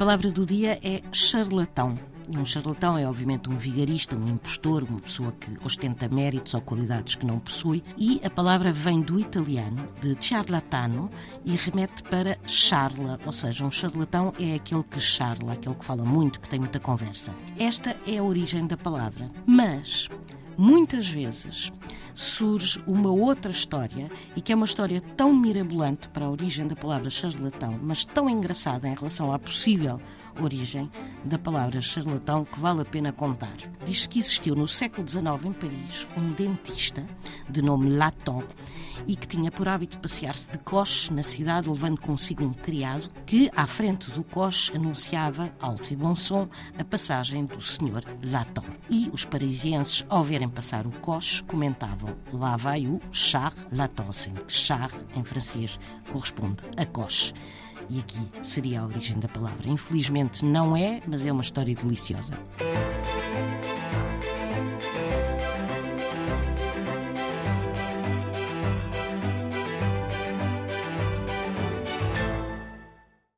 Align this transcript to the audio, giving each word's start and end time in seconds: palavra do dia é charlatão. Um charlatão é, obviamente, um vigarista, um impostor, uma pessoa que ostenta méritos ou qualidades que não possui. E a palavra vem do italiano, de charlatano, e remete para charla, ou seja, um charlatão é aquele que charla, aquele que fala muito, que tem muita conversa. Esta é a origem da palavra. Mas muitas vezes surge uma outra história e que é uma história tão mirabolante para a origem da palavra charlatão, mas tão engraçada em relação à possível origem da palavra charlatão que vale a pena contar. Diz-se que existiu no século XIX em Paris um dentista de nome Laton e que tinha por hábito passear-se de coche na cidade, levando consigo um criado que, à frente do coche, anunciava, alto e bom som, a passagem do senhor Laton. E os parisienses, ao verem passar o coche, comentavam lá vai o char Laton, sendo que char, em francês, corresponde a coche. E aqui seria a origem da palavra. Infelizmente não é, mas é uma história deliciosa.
palavra 0.00 0.30
do 0.30 0.46
dia 0.46 0.80
é 0.82 1.02
charlatão. 1.12 1.94
Um 2.34 2.46
charlatão 2.46 2.96
é, 2.96 3.06
obviamente, 3.06 3.50
um 3.50 3.58
vigarista, 3.58 4.16
um 4.16 4.28
impostor, 4.28 4.82
uma 4.82 4.98
pessoa 4.98 5.30
que 5.32 5.52
ostenta 5.62 6.08
méritos 6.08 6.54
ou 6.54 6.62
qualidades 6.62 7.16
que 7.16 7.26
não 7.26 7.38
possui. 7.38 7.84
E 7.98 8.18
a 8.24 8.30
palavra 8.30 8.72
vem 8.72 9.02
do 9.02 9.20
italiano, 9.20 9.86
de 10.00 10.16
charlatano, 10.18 11.10
e 11.44 11.54
remete 11.54 12.02
para 12.04 12.38
charla, 12.46 13.20
ou 13.26 13.32
seja, 13.32 13.62
um 13.62 13.70
charlatão 13.70 14.32
é 14.40 14.54
aquele 14.54 14.84
que 14.84 14.98
charla, 14.98 15.52
aquele 15.52 15.74
que 15.74 15.84
fala 15.84 16.02
muito, 16.02 16.40
que 16.40 16.48
tem 16.48 16.58
muita 16.58 16.80
conversa. 16.80 17.34
Esta 17.58 17.94
é 18.06 18.16
a 18.16 18.22
origem 18.22 18.66
da 18.66 18.78
palavra. 18.78 19.30
Mas 19.44 20.08
muitas 20.56 21.06
vezes 21.10 21.70
surge 22.20 22.82
uma 22.86 23.10
outra 23.10 23.50
história 23.50 24.10
e 24.36 24.42
que 24.42 24.52
é 24.52 24.54
uma 24.54 24.66
história 24.66 25.00
tão 25.00 25.32
mirabolante 25.32 26.06
para 26.10 26.26
a 26.26 26.30
origem 26.30 26.66
da 26.66 26.76
palavra 26.76 27.08
charlatão, 27.08 27.80
mas 27.82 28.04
tão 28.04 28.28
engraçada 28.28 28.86
em 28.86 28.94
relação 28.94 29.32
à 29.32 29.38
possível 29.38 29.98
origem 30.38 30.90
da 31.24 31.38
palavra 31.38 31.80
charlatão 31.80 32.44
que 32.44 32.60
vale 32.60 32.82
a 32.82 32.84
pena 32.84 33.10
contar. 33.10 33.56
Diz-se 33.86 34.06
que 34.06 34.18
existiu 34.18 34.54
no 34.54 34.68
século 34.68 35.08
XIX 35.08 35.46
em 35.46 35.52
Paris 35.52 36.08
um 36.14 36.30
dentista 36.32 37.06
de 37.48 37.62
nome 37.62 37.90
Laton 37.90 38.44
e 39.06 39.16
que 39.16 39.26
tinha 39.26 39.50
por 39.50 39.68
hábito 39.68 39.98
passear-se 39.98 40.50
de 40.50 40.58
coche 40.58 41.12
na 41.12 41.22
cidade, 41.22 41.68
levando 41.68 42.00
consigo 42.00 42.44
um 42.44 42.52
criado 42.52 43.10
que, 43.26 43.50
à 43.54 43.66
frente 43.66 44.10
do 44.10 44.22
coche, 44.22 44.74
anunciava, 44.74 45.52
alto 45.60 45.92
e 45.92 45.96
bom 45.96 46.14
som, 46.14 46.48
a 46.78 46.84
passagem 46.84 47.46
do 47.46 47.60
senhor 47.60 48.04
Laton. 48.24 48.64
E 48.88 49.10
os 49.12 49.24
parisienses, 49.24 50.04
ao 50.08 50.24
verem 50.24 50.48
passar 50.48 50.86
o 50.86 50.90
coche, 50.90 51.42
comentavam 51.44 52.16
lá 52.32 52.56
vai 52.56 52.86
o 52.86 53.00
char 53.10 53.54
Laton, 53.72 54.12
sendo 54.12 54.44
que 54.44 54.52
char, 54.52 54.90
em 55.14 55.24
francês, 55.24 55.78
corresponde 56.12 56.64
a 56.76 56.86
coche. 56.86 57.32
E 57.88 57.98
aqui 57.98 58.20
seria 58.42 58.82
a 58.82 58.86
origem 58.86 59.18
da 59.18 59.28
palavra. 59.28 59.68
Infelizmente 59.68 60.44
não 60.44 60.76
é, 60.76 61.02
mas 61.06 61.24
é 61.24 61.32
uma 61.32 61.42
história 61.42 61.74
deliciosa. 61.74 62.38